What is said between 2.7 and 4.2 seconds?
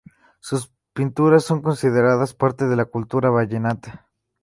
la cultura vallenata.